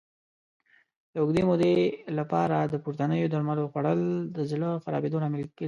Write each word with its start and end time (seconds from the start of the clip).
د 1.11 1.15
اوږدې 1.21 1.43
مودې 1.49 1.73
لپاره 2.19 2.57
د 2.71 2.73
پورتنیو 2.83 3.31
درملو 3.33 3.69
خوړل 3.71 4.01
د 4.35 4.37
زړه 4.51 4.69
خرابېدو 4.83 5.21
لامل 5.23 5.41
ګرځي. 5.45 5.59